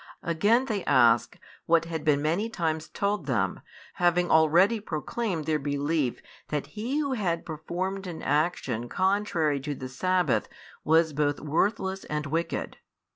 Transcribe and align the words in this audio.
Again 0.23 0.65
they 0.65 0.83
ask 0.85 1.37
what 1.67 1.85
had 1.85 2.03
been 2.03 2.23
many 2.23 2.49
times 2.49 2.89
told 2.89 3.27
them, 3.27 3.59
having 4.01 4.31
already 4.31 4.79
proclaimed 4.79 5.45
their 5.45 5.59
belief 5.59 6.23
that 6.47 6.65
He 6.73 6.97
Who 6.97 7.13
had 7.13 7.45
performed 7.45 8.07
an 8.07 8.23
action 8.23 8.89
contrary 8.89 9.59
to 9.59 9.75
the 9.75 9.87
sabbath 9.89 10.49
was 10.83 11.13
both 11.13 11.39
worthless 11.39 12.03
and 12.05 12.25
wicked. 12.25 12.77